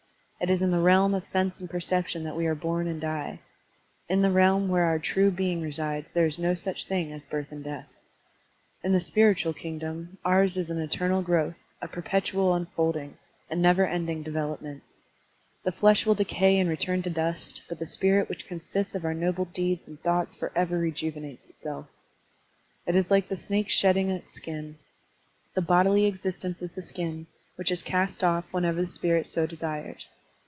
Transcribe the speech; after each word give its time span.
It 0.43 0.49
is 0.49 0.63
in 0.63 0.71
the 0.71 0.79
realm 0.79 1.13
of 1.13 1.23
sense 1.23 1.59
and 1.59 1.69
perception 1.69 2.23
that 2.23 2.35
we 2.35 2.47
are 2.47 2.55
bom 2.55 2.87
and 2.87 2.99
die. 2.99 3.41
In 4.09 4.23
the 4.23 4.31
realm 4.31 4.69
where 4.69 4.85
our 4.85 4.97
true 4.97 5.29
being 5.29 5.61
resides 5.61 6.07
there 6.15 6.25
is 6.25 6.39
no 6.39 6.55
such 6.55 6.85
thing 6.85 7.11
as 7.13 7.23
birth 7.25 7.51
and 7.51 7.63
death. 7.63 7.89
In 8.83 8.91
the 8.91 8.99
spiritual 8.99 9.53
kingdom 9.53 10.17
ours 10.25 10.57
is 10.57 10.71
an 10.71 10.79
eternal 10.81 11.21
growth, 11.21 11.53
a 11.79 11.87
perpetual 11.87 12.59
tmfolding, 12.59 13.13
a 13.51 13.55
never 13.55 13.85
ending 13.85 14.23
development. 14.23 14.81
The 15.63 15.71
flesh 15.71 16.07
will 16.07 16.15
decay 16.15 16.57
and 16.57 16.67
return 16.67 17.03
to 17.03 17.11
dust, 17.11 17.61
but 17.69 17.77
the 17.77 17.85
spirit 17.85 18.27
which 18.27 18.47
consists 18.47 18.95
of 18.95 19.05
our 19.05 19.13
noble 19.13 19.45
deeds 19.45 19.85
and 19.87 20.01
thoughts 20.01 20.35
forever 20.35 20.79
rejuvenates 20.79 21.45
itself. 21.49 21.85
It 22.87 22.95
is 22.95 23.11
like 23.11 23.29
the 23.29 23.37
snake's 23.37 23.73
shedding 23.73 24.09
its 24.09 24.33
skin: 24.33 24.79
the 25.53 25.61
bodily 25.61 26.05
existence 26.07 26.63
is 26.63 26.71
the 26.71 26.81
skin, 26.81 27.27
which 27.57 27.69
is 27.69 27.83
cast 27.83 28.23
off 28.23 28.45
whenever 28.51 28.81
the 28.81 28.87
spirit 28.87 29.27
so 29.27 29.45
desires. 29.45 30.11